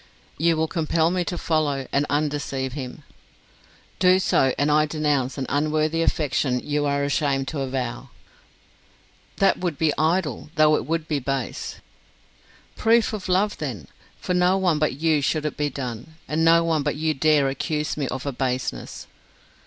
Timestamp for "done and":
15.69-16.43